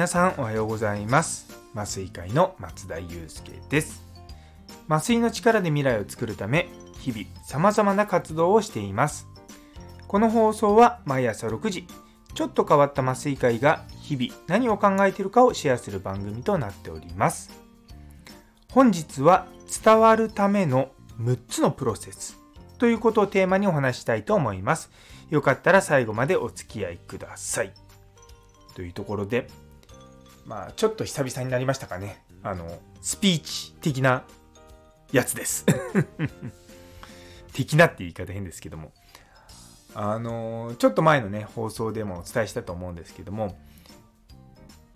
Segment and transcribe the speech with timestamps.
[0.00, 1.46] 皆さんおはようございます。
[1.74, 4.02] 麻酔会の松田祐介です。
[4.88, 6.70] 麻酔の力で未来を作るため
[7.00, 9.28] 日々様々な活動をしています。
[10.08, 11.86] この放送は毎朝6時
[12.32, 17.50] ちょっと変わった麻酔会が日々何を考えているかをシェアする番組となっております。
[18.70, 19.48] 本日は
[19.84, 22.38] 伝わるための6つのプロセス
[22.78, 24.90] ということをテーマにお話したいと思います。
[25.28, 27.74] よかったら最後までお付き合いください。
[28.74, 29.46] というところで
[30.46, 32.22] まあ、ちょっと久々になりましたかね。
[32.42, 34.24] あの、スピーチ的な
[35.12, 35.66] やつです。
[37.52, 38.92] 的なって言い方変ですけども。
[39.94, 43.58] あの、ちょっと前のね、放送でもお伝えしたと思うんですけども、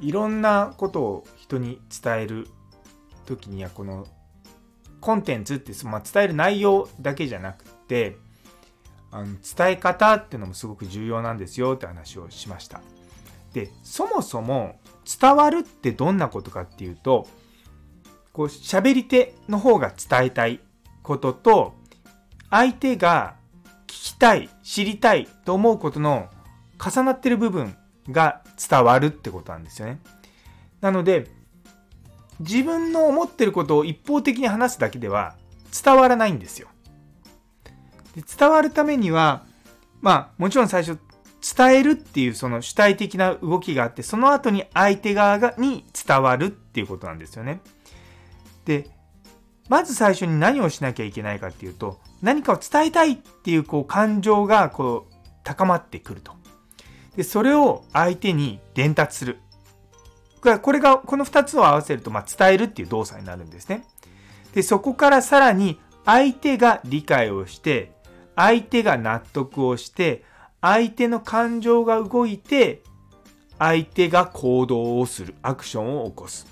[0.00, 2.48] いろんなことを人に伝える
[3.24, 4.06] 時には、この
[5.00, 8.16] コンテンツって、まあ、伝える内容だけじゃなくて、
[9.10, 9.26] あの
[9.56, 12.80] 伝え方っていうのもすごく重要なんですよって話をしました。
[13.56, 14.78] で、そもそも
[15.18, 17.26] 伝わるってどんなことかっていうと、
[18.34, 20.60] こう喋り手の方が伝えたい
[21.02, 21.72] ことと、
[22.50, 23.36] 相手が
[23.86, 26.28] 聞きたい、知りたいと思うことの
[26.78, 27.78] 重なってる部分
[28.10, 30.00] が伝わるってことなんですよね。
[30.82, 31.30] なので、
[32.40, 35.34] 自分の思ってることを一方的に話すだけでは
[35.72, 36.68] 伝わらないんですよ。
[38.14, 39.46] で伝わるためには、
[40.02, 40.98] まあもちろん最初
[41.54, 47.60] 伝えるっていうその主体的な動きがあって、その後に相手側がに伝わるっていうことなんですよね。
[48.64, 48.90] で、
[49.68, 56.32] まず最初に何をしなきゃいけないかっていうと、何かを伝えたいっていうこう感情がこう高まってくると。
[57.16, 59.38] で、それを相手に伝達する。
[60.62, 63.84] これが、この2つを合わせると、まあ、伝えるっていう動作になるんですね。
[64.52, 67.92] で、そこからさらに相手が理解をして、
[68.36, 70.24] 相手が納得をして、
[70.66, 72.82] 相手の感情が動いて、
[73.56, 76.44] 相手が行動をする、アクションを起こす。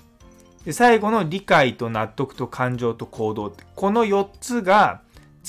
[0.63, 5.01] で最後の理解と納得と感情と行動って、この4つが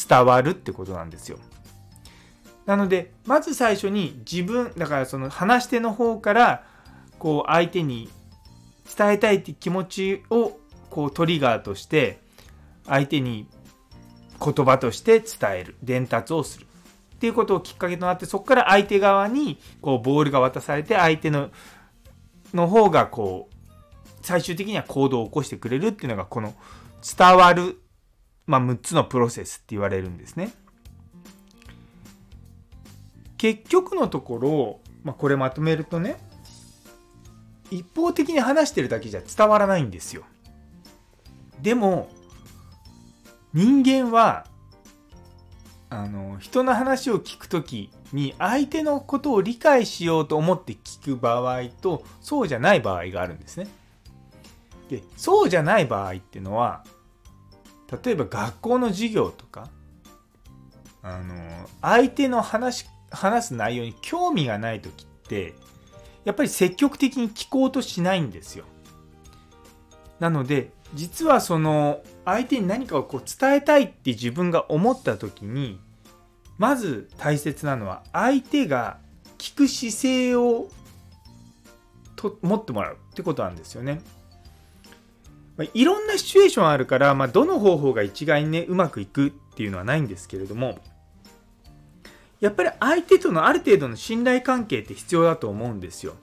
[0.09, 1.39] 伝わるってことなんですよ。
[2.67, 6.65] なので、まず最初に自分、だからその話し手の方から、
[7.21, 8.11] こう相手に
[8.99, 10.59] 伝えたいって気持ちを
[10.91, 12.19] こうトリガーとして、
[12.85, 13.47] 相手に
[14.45, 16.66] 言葉として伝える、伝達をする。
[17.17, 21.51] っていうことをきっかけとなってそこから相手側にこうボールが渡されて相手の
[22.53, 23.55] の方がこう
[24.21, 26.55] 最終的には行動を起こしてくれるっていうのがこの
[27.17, 27.81] 伝わる、
[28.47, 30.53] まあ、6つのプロセスって言われるんですね。
[33.39, 36.17] 結局のところ、まあ、これまとめるとね
[37.71, 40.25] 一方的に話してるだけじゃ伝わらないんですよ。
[41.63, 42.09] でも
[43.55, 44.47] 人間は
[45.89, 53.69] あの人の話を聞く時に相手のことを理解しようと思って聞く場合とそうじゃない場合があるんですね。
[54.89, 56.85] でそうじゃない場合っていうのは
[58.05, 59.69] 例えば学校の授業とか
[61.03, 61.35] あの
[61.83, 65.55] 相手の話話す内容に興味がない時って
[66.25, 68.65] やっぱり積極的に聞こうとしないんですよ。
[70.19, 75.81] なので実はその相手に何かをこう伝えたいって自分が思った時に
[76.59, 78.99] まず大切なのは相手が
[79.39, 80.69] 聞く姿勢を
[82.15, 84.01] と持ってもらうってことなんですよね。
[85.57, 90.79] まあ、いろんなシチュエーションあるから、まあ、どの方法が一概にねうまくいくっていうのはないんですけれども
[92.41, 96.15] やっぱり相手とのある程度の信頼関係って必要だと思うんですよ。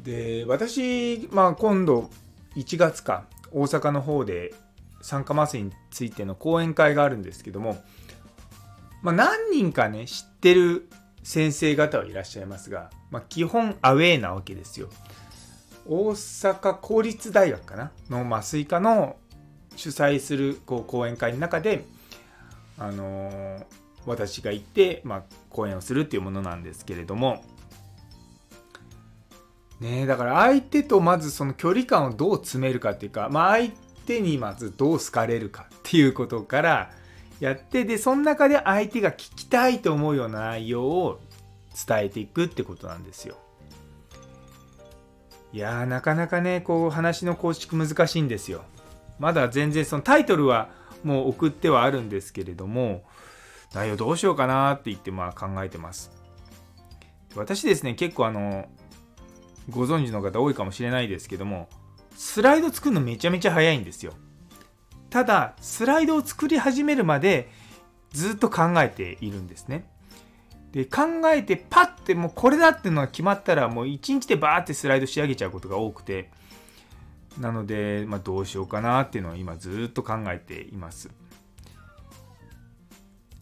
[0.00, 2.10] で私、まあ、今度
[2.56, 4.54] 1月か大阪の方で
[5.00, 7.82] 酸化麻酔についての講演会があるんですけども、
[9.02, 10.88] まあ、何人かね知ってる
[11.22, 14.88] 先生方はいらっしゃいますが、まあ、基本アウェーなわけですよ。
[15.86, 17.90] 大阪公立大学かな？
[18.08, 19.16] の麻酔科の
[19.76, 21.84] 主催するこう講演会の中で、
[22.78, 23.64] あのー、
[24.06, 27.44] 私が行って、まあ、講演をするっていうものなんですけれども、
[29.82, 33.70] ねだから相手とまずその距離感をどう詰めるかっていうか、まあ、相
[34.06, 36.90] 手にまずどう好かれるかっていうことから
[37.40, 41.20] やってでその中で相手が聞きたいと思うような内容を
[41.86, 43.36] 伝えていくってことなんですよ。
[45.52, 48.62] いやーなかなかねこう話の構築難しいんですよ。
[49.18, 50.70] まだ全然そのタイトルは
[51.02, 53.02] もう送ってはあるんですけれども
[53.74, 56.12] 内容どうしようかなって言ってまあ考えてます。
[57.34, 58.66] 私ですね結構あの
[59.70, 61.68] ご存知の方多いかもしれないですけども
[62.16, 64.12] スライド作るのめちゃめちゃ早いんですよ。
[65.10, 67.50] ただスライドを作り始めるまで
[68.12, 69.90] ずっと考えているんですね。
[70.72, 71.02] で考
[71.34, 76.30] えてパッてもうこれだっていうのが決まったらもう1日でバーってスライド仕上げちゃうことが多くて。
[77.38, 81.10] なので、まあ、どうしようかなっていうのを今ずっと考えています。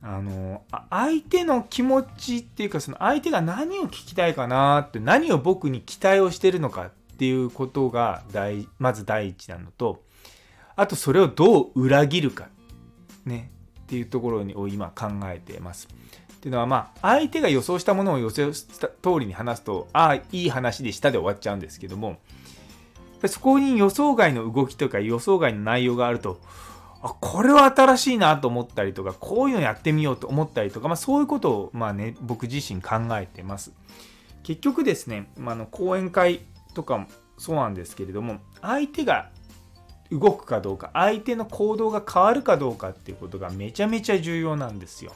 [0.02, 10.02] あの相手の気持ちっていうかその相手が何を聞きたいかなって何を僕に期待をしてるのかっていうことが大まず第一なのと
[10.74, 12.48] あとそれをどう裏切るか
[13.26, 13.50] ね
[13.82, 15.88] っていうところを今考えてます。
[16.32, 22.16] っていうのはまあ相手が予想したものを予想した通りに話すとああいい話でしたで終わっちゃうんですけども
[23.26, 26.40] そこに予想外の動きとか予想外の内容があると
[27.02, 33.72] あこれは新しいなと思ったりとかこういうのやってみようと思ったりとか、まあ、そういうことをまあ、ね、僕自身考えてます。
[34.42, 36.40] 結局ですね、まあ、の講演会
[36.74, 37.06] とかも
[37.38, 39.30] そうなんですけれども相手が
[40.10, 45.12] 動くかどうか相手の行動が変わるかどうかっていうことがめちゃめちゃ重要なんですよ。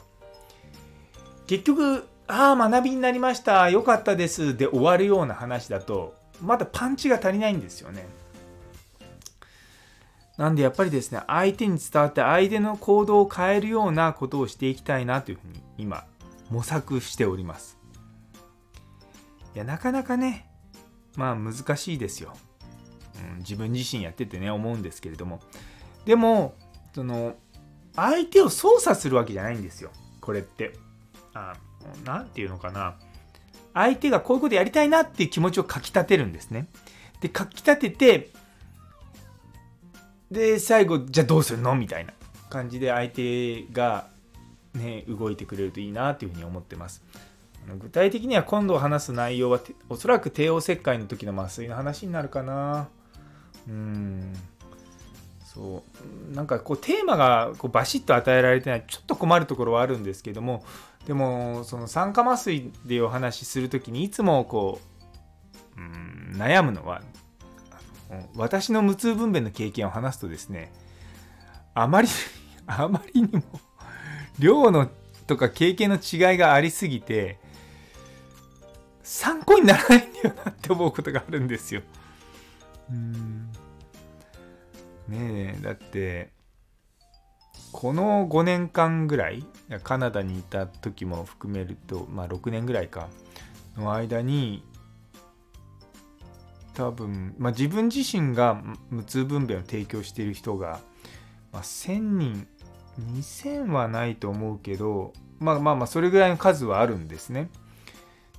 [1.47, 8.07] 結局ああ学びになりましたよかったですで終わるような話だとまだパンチが足りないんですよね。
[10.37, 16.05] なんでやっぱりですね、相手に伝わって相手の行動を変えるようなことをしていきたいなというふうに今
[16.49, 17.77] 模索しております。
[19.55, 20.49] いや、なかなかね、
[21.15, 22.33] まあ難しいですよ。
[23.33, 25.39] うん、自分自身やっててね、思うんですけれども。
[26.05, 26.55] でも、
[26.93, 27.35] その、
[27.95, 29.91] 相手を操作するわけじゃないんですよ。
[30.19, 30.73] これって。
[31.33, 31.53] あ
[32.03, 32.95] なんていうのかな。
[33.73, 36.67] 相手がこういうことやりたいなっていう気持ちをかきたてるんですね。
[37.21, 38.31] で、かきたてて、
[40.31, 42.13] で最後じゃあどうするのみたいな
[42.49, 44.07] 感じで相手が
[44.73, 47.03] ね動いてくれるといいなというふうに思ってます。
[47.79, 52.89] 具体的には今度話す内容はおそらく帝王切開の時の麻酔の話になるかな。
[53.67, 54.33] うん。
[55.43, 55.83] そ
[56.31, 56.35] う。
[56.35, 60.63] なんかこうテーマがこうバシッと与えられてないちょっと困るところはあるんですけども
[61.07, 64.79] でもその酸化麻酔でお話しする時にいつもこ
[65.77, 67.01] ううん悩むのは
[68.35, 70.71] 私の無痛分娩の経験を話すとですね
[71.73, 72.07] あまり
[72.67, 73.43] あまりにも
[74.39, 74.89] 量の
[75.27, 77.39] とか経験の違いがありすぎて
[79.03, 81.81] 参考にならないんだよなって思うことがあるんですよ。
[82.89, 83.51] うん
[85.07, 86.31] ねえだって
[87.71, 89.45] この5年間ぐらい
[89.83, 93.09] カナダにいた時も含めるとまあ6年ぐらいか
[93.77, 94.63] の間に
[96.75, 100.79] 多分、まあ、自分自身が無痛分娩を提供している人が、
[101.51, 102.47] まあ、1000人
[102.99, 107.49] 2000はないと思うけどまあまあまあそれぐらいの数はあるんですね。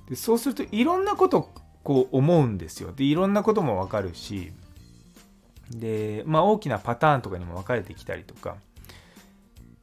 [0.09, 1.51] でそうするといろんなこと
[1.83, 2.91] こう思うんですよ。
[2.91, 4.51] でいろんなこともわかるし
[5.69, 8.55] でまあ大きなパターンとかにも分かれてきたりとか。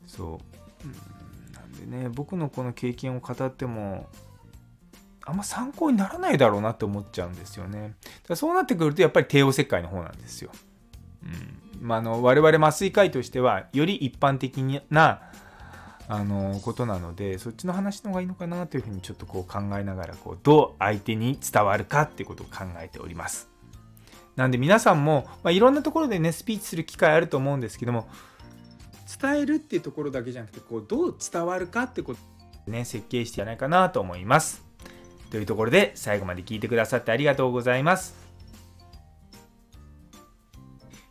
[0.07, 0.41] そ
[0.85, 4.09] う、なんでね僕のこの経験を語っても
[5.27, 7.95] あんま参考にならないだろうなって思っちゃうんですよね。
[8.29, 10.51] だそうなってくるとやっぱり帝王切開の方なんですよ。
[11.23, 14.59] うんまあ、あの我々麻酔科医としてはより一般的
[14.91, 15.23] な
[16.07, 23.49] あのことなのでそっちの話の方がいいのかなというふうにちょっとこう考えながらこうどう相手に伝わるかっていうことを考えております。
[24.37, 28.09] なんで皆さんも、まあ、いろんなところでねスピーチする機会あると思うんですけども
[29.21, 32.21] 伝えるっていうところだけじゃなくてこうどう伝わるかってこと
[32.71, 34.64] ね設計してじゃないかなと思います。
[35.35, 38.15] というところで最後まで聞いてくださってありがとうございます。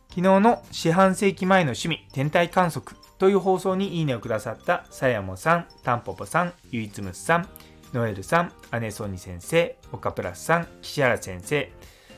[0.08, 7.48] 昨日の四半世紀前の趣味天体観測という放送にいいねをくださったさやもさん、たんぽぽさん、ゆいつむさん、
[7.92, 11.70] ノエルさん、姉ソニ先生、岡プラスさん、岸原先生、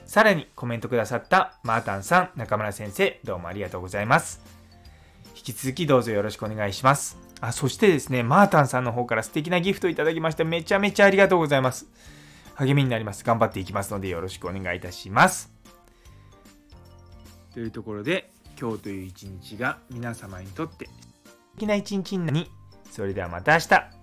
[0.05, 4.41] さらにコメントくださったマータンさん、中村先生、どうもありがとうございます。
[5.35, 7.26] 引き続きどうぞよろしくお願いします。
[7.41, 11.87] あ、そしてですね、マータンさんの方から素敵なギフトいただきまして、めちゃめちゃありがとうございます。
[12.55, 13.25] 励みになります。
[13.25, 15.53] 頑張っていきますので、よろしくお願いいたします。
[17.53, 20.93] というところで、今日という一日が皆様にとって素
[21.57, 22.51] 敵な一日になり、
[22.91, 23.96] それではまた明日。